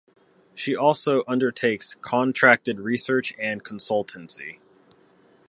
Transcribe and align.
She 0.55 0.75
also 0.75 1.23
undertakes 1.27 1.93
contracted 1.93 2.79
research 2.79 3.35
and 3.37 3.63
consultancy. 3.63 4.57